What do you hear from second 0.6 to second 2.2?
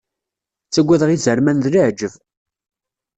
Ttagadeɣ izerman d leεǧab.